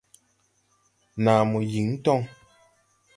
Naa 1.23 1.41
mo 1.49 1.57
yíŋ 1.71 1.87
tɔŋ. 2.03 2.19